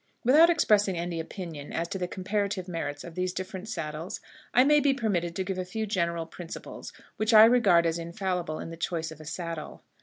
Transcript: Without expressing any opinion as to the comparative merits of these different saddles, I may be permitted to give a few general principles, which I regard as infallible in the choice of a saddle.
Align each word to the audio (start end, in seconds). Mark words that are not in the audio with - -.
Without 0.23 0.49
expressing 0.49 0.97
any 0.97 1.19
opinion 1.19 1.71
as 1.71 1.87
to 1.89 1.99
the 1.99 2.07
comparative 2.07 2.67
merits 2.67 3.03
of 3.03 3.13
these 3.13 3.31
different 3.33 3.69
saddles, 3.69 4.19
I 4.51 4.63
may 4.63 4.79
be 4.79 4.95
permitted 4.95 5.35
to 5.35 5.43
give 5.43 5.59
a 5.59 5.63
few 5.63 5.85
general 5.85 6.25
principles, 6.25 6.91
which 7.17 7.35
I 7.35 7.45
regard 7.45 7.85
as 7.85 7.99
infallible 7.99 8.57
in 8.59 8.71
the 8.71 8.77
choice 8.77 9.11
of 9.11 9.21
a 9.21 9.25
saddle. 9.25 9.83